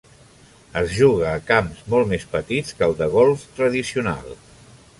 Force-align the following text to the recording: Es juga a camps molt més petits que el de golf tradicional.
Es 0.79 0.93
juga 0.99 1.27
a 1.33 1.43
camps 1.49 1.83
molt 1.95 2.09
més 2.13 2.25
petits 2.33 2.79
que 2.79 2.87
el 2.89 2.95
de 3.03 3.09
golf 3.17 3.45
tradicional. 3.61 4.35